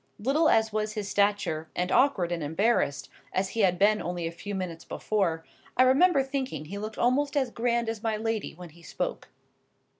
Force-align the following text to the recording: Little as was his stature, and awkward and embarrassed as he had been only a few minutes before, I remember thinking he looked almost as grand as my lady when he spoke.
Little 0.17 0.49
as 0.49 0.73
was 0.73 0.93
his 0.93 1.07
stature, 1.07 1.69
and 1.75 1.91
awkward 1.91 2.31
and 2.31 2.41
embarrassed 2.41 3.07
as 3.31 3.49
he 3.49 3.59
had 3.59 3.77
been 3.77 4.01
only 4.01 4.25
a 4.25 4.31
few 4.31 4.55
minutes 4.55 4.83
before, 4.83 5.45
I 5.77 5.83
remember 5.83 6.23
thinking 6.23 6.65
he 6.65 6.79
looked 6.79 6.97
almost 6.97 7.37
as 7.37 7.51
grand 7.51 7.87
as 7.87 8.01
my 8.01 8.17
lady 8.17 8.55
when 8.55 8.69
he 8.69 8.81
spoke. 8.81 9.27